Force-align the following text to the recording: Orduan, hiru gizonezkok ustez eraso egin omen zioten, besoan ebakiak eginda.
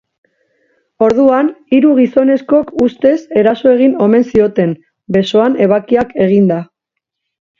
Orduan, 1.07 1.49
hiru 1.77 1.91
gizonezkok 1.97 2.71
ustez 2.85 3.13
eraso 3.43 3.73
egin 3.79 3.93
omen 4.07 4.25
zioten, 4.31 4.73
besoan 5.17 5.59
ebakiak 5.69 6.17
eginda. 6.29 6.61